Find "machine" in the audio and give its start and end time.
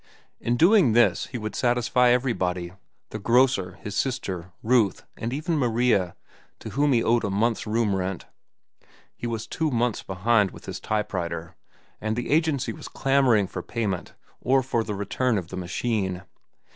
15.55-16.23